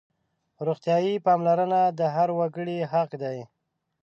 روغتیايي 0.65 1.13
پاملرنه 1.25 1.81
د 1.99 2.01
هر 2.15 2.29
وګړي 2.39 2.77
حق 2.91 3.11
دی. 3.23 3.37